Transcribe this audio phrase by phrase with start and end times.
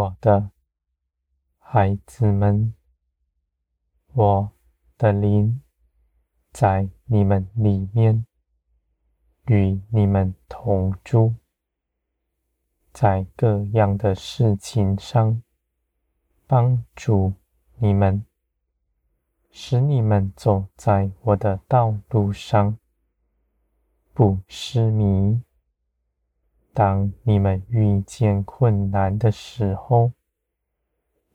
[0.00, 0.50] 我的
[1.58, 2.72] 孩子们，
[4.14, 4.50] 我
[4.96, 5.60] 的灵
[6.50, 8.24] 在你们里面，
[9.44, 11.34] 与你们同住，
[12.94, 15.42] 在各样的事情上
[16.46, 17.34] 帮助
[17.76, 18.24] 你们，
[19.50, 22.78] 使你们走在我的道路上，
[24.14, 25.42] 不失迷。
[26.72, 30.12] 当你们遇见困难的时候，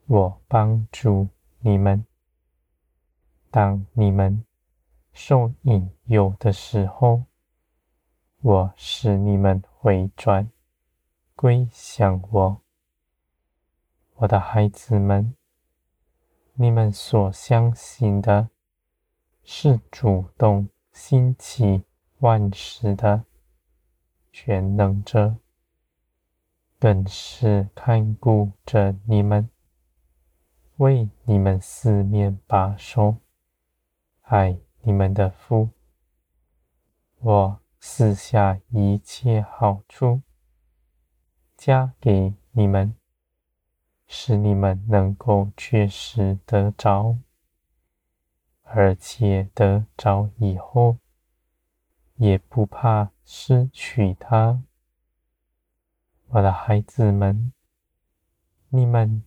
[0.08, 1.28] 我帮助
[1.60, 2.06] 你们；
[3.52, 4.46] 当你们
[5.12, 7.26] 受引诱的时候，
[8.42, 10.50] 我使你们回转
[11.36, 12.62] 归向我。
[14.16, 15.36] 我的孩子们，
[16.54, 18.50] 你们所相信的
[19.44, 21.84] 是主动兴起
[22.20, 23.26] 万事的。
[24.38, 25.38] 全能者，
[26.78, 29.50] 更是看顾着你们，
[30.76, 33.16] 为你们四面把守，
[34.24, 35.70] 爱你们的父。
[37.20, 40.22] 我赐下一切好处，
[41.56, 42.94] 加给你们，
[44.06, 47.18] 使你们能够确实得着，
[48.64, 50.98] 而且得着以后，
[52.16, 54.62] 也不怕失去它，
[56.28, 57.52] 我的孩子们，
[58.70, 59.24] 你们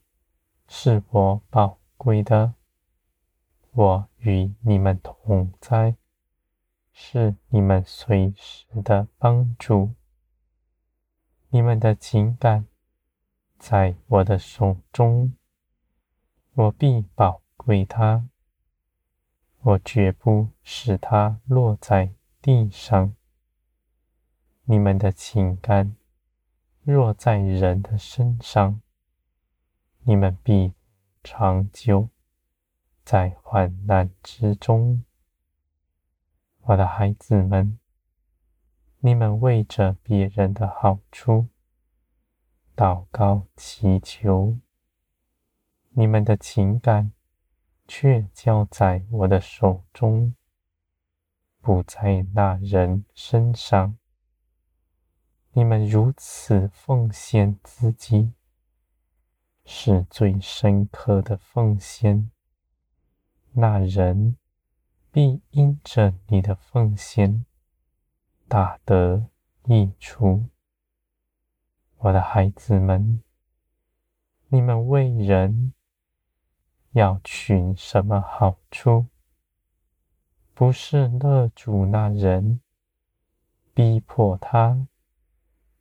[0.68, 2.54] 是我宝贵的，
[3.72, 5.96] 我与你们同在，
[6.92, 9.94] 是你们随时的帮助。
[11.50, 12.66] 你们的情感
[13.58, 15.34] 在我的手中，
[16.54, 18.28] 我必宝贵它，
[19.62, 23.14] 我绝不使它落在地上，
[24.70, 25.96] 你们的情感
[26.82, 28.82] 若在人的身上，
[30.02, 30.74] 你们必
[31.24, 32.10] 长久
[33.02, 35.02] 在患难之中。
[36.60, 37.78] 我的孩子们，
[38.98, 41.48] 你们为着别人的好处
[42.76, 44.58] 祷告祈求，
[45.92, 47.12] 你们的情感
[47.86, 50.34] 却交在我的手中。
[51.62, 53.96] 不在那人身上，
[55.58, 58.32] 你们如此奉献自己，
[59.64, 62.30] 是最深刻的奉献。
[63.54, 64.36] 那人
[65.10, 67.44] 必因着你的奉献
[68.46, 69.26] 大得
[69.64, 70.44] 益处。
[71.96, 73.20] 我的孩子们，
[74.46, 75.74] 你们为人
[76.92, 79.06] 要寻什么好处？
[80.54, 82.60] 不是勒住那人，
[83.74, 84.86] 逼迫他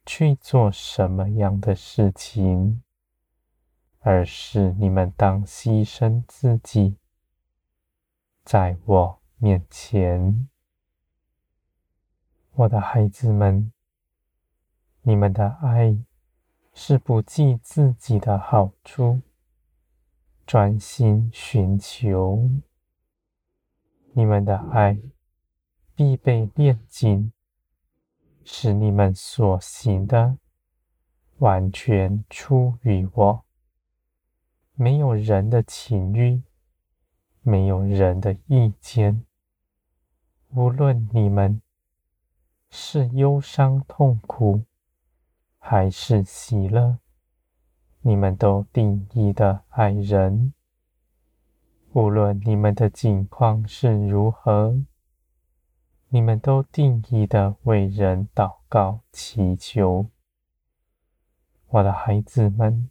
[0.07, 2.81] 去做什么样的事情，
[3.99, 6.95] 而是你们当牺牲自己，
[8.45, 10.47] 在我面前，
[12.53, 13.73] 我的孩子们，
[15.01, 15.97] 你们的爱
[16.73, 19.19] 是不计自己的好处，
[20.45, 22.49] 专心寻求。
[24.13, 24.97] 你们的爱
[25.93, 27.33] 必被炼净，
[28.49, 30.37] 使你们所行的
[31.39, 33.43] 完全出于我。
[34.73, 36.41] 没有人的情欲，
[37.41, 39.25] 没有人的意见。
[40.51, 41.61] 无论你们
[42.69, 44.63] 是忧伤痛苦，
[45.59, 46.99] 还是喜乐，
[47.99, 50.53] 你们都定义的爱人。
[51.91, 54.81] 无论你们的境况是如何，
[56.09, 60.09] 你们都定义的为人祷告祈求。
[61.67, 62.89] 我的孩子们，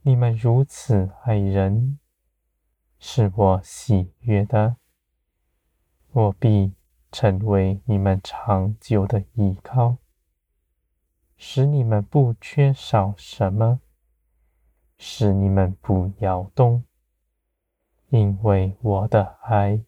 [0.00, 1.98] 你们如此爱人，
[2.98, 4.76] 是我喜悦的。
[6.12, 6.72] 我必
[7.12, 9.98] 成为你们长久的依靠，
[11.36, 13.80] 使你们不缺少什么，
[14.96, 16.84] 使你们不摇动。
[18.08, 19.84] 因为我的爱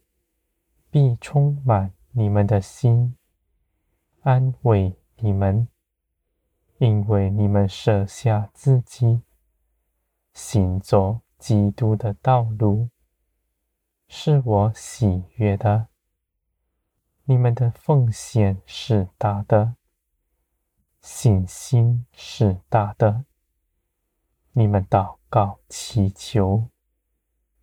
[0.91, 3.17] 必充满你们的心，
[4.23, 5.69] 安慰你们。
[6.79, 9.23] 因为你们舍下自己，
[10.33, 12.91] 行走基督的道路，
[14.07, 15.89] 是我喜悦的。
[17.25, 19.75] 你们的奉献是大的，
[21.01, 23.25] 信心是大的。
[24.53, 26.69] 你们祷告祈求。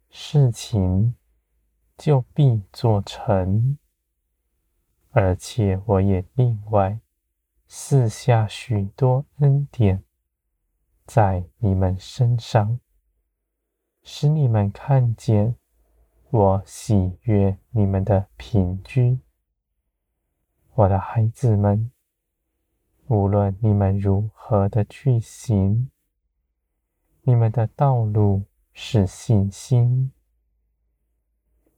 [0.09, 1.15] 事情
[1.97, 3.77] 就必做成，
[5.17, 6.99] 而且我也另外
[7.67, 10.03] 赐下许多恩典
[11.05, 12.81] 在你们身上，
[14.03, 15.55] 使你们看见
[16.31, 19.21] 我喜悦你们的平居。
[20.73, 21.89] 我的孩子们，
[23.07, 25.89] 无论你们如何的去行，
[27.21, 30.11] 你们的道路是信心，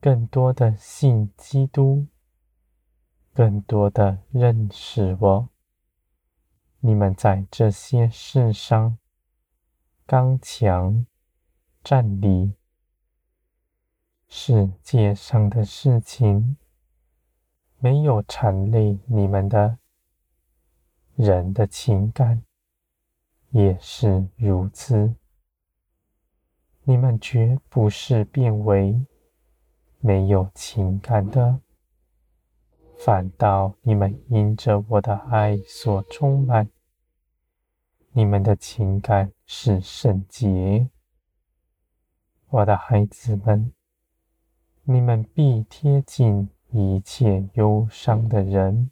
[0.02, 2.08] 更多的信基督，
[3.38, 5.50] 更多的认识我。
[6.80, 8.98] 你们在这些事上
[10.08, 11.06] 刚强
[11.84, 12.56] 站立，
[14.28, 16.58] 世界上的事情。
[17.78, 19.78] 没有缠累你们的
[21.14, 22.42] 人的情感，
[23.52, 25.14] 也是如此。
[26.86, 29.00] 你们绝不是变为
[30.00, 31.62] 没有情感的，
[33.08, 36.70] 反倒你们因着我的爱所充满。
[38.12, 40.90] 你们的情感是圣洁，
[42.50, 43.72] 我的孩子们，
[44.84, 46.50] 你们必贴近。
[46.70, 48.92] 一切忧伤的人，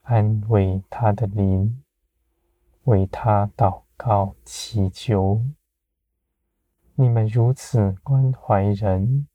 [0.00, 1.84] 安慰他的灵，
[2.84, 5.44] 为他祷告祈求。
[6.94, 9.28] 你们如此关怀人，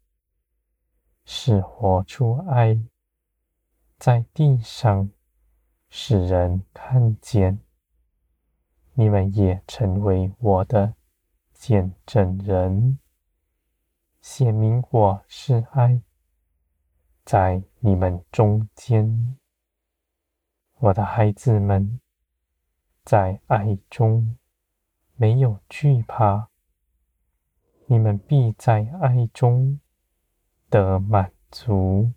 [1.23, 2.81] 是活出爱，
[3.97, 5.09] 在地上
[5.89, 7.59] 使人看见。
[8.95, 10.93] 你们也成为我的
[11.53, 12.99] 见证人，
[14.21, 16.01] 显明我是爱。
[17.25, 19.37] 在你们中间，
[20.77, 21.99] 我的孩子们，
[23.03, 24.37] 在爱中
[25.15, 26.49] 没有惧怕，
[27.87, 29.79] 你们必在爱中
[30.69, 32.13] 得满足，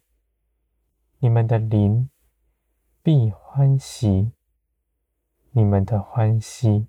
[1.27, 2.09] 你们的灵
[3.03, 4.31] 必欢喜，
[5.51, 6.87] 你们的欢喜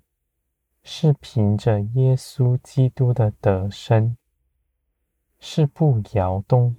[0.80, 4.16] 是凭着耶稣基督的得身，
[5.40, 6.76] 是不摇动。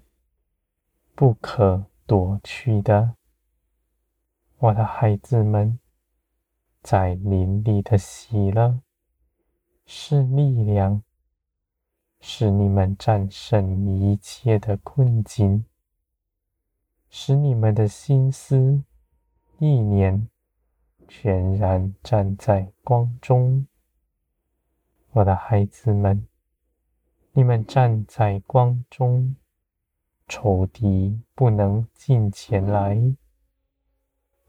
[1.14, 3.18] 不可夺去的，
[4.60, 5.78] 我的孩子们，
[6.82, 8.80] 在灵里的喜乐
[9.86, 11.04] 是力量，
[12.22, 15.66] 使你们战胜一切的困境，
[17.10, 18.84] 使你们的心思
[19.58, 20.30] 意念
[21.08, 23.68] 全然站在光中。
[25.12, 26.28] 我的孩子们，
[27.34, 29.36] 你们站在光中。
[30.32, 33.16] 仇敌不能近前来，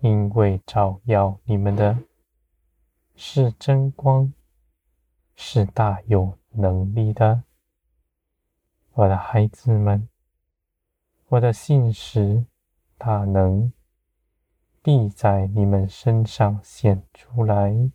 [0.00, 2.04] 因为照耀你们的
[3.16, 4.30] 是真光，
[5.34, 7.44] 是大有能力的。
[8.92, 10.06] 我的孩子们，
[11.28, 12.44] 我的信实
[13.02, 13.72] 大能
[14.82, 17.90] 必在你们身上显出来，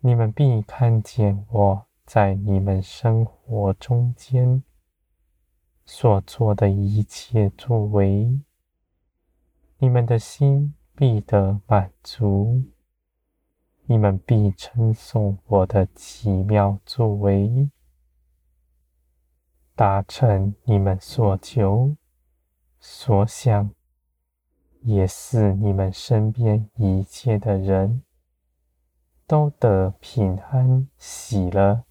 [0.00, 4.62] 你们必看见我在你们生活中间。
[5.86, 8.42] 所做的一切作为，
[9.78, 12.62] 你们的心必得满足，
[13.86, 17.70] 你们必称颂我的奇妙作为，
[19.74, 21.96] 达成你们所求。
[22.88, 23.72] 所想，
[24.82, 28.04] 也是你们身边一切的人
[29.26, 31.82] 都得平安喜乐，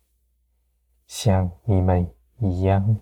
[1.06, 3.02] 像你们一样。